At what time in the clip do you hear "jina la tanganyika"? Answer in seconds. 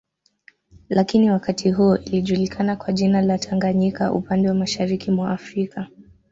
2.93-4.11